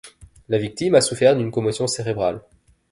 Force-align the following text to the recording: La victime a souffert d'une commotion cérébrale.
La 0.49 0.57
victime 0.57 0.95
a 0.95 1.01
souffert 1.01 1.35
d'une 1.37 1.51
commotion 1.51 1.85
cérébrale. 1.85 2.41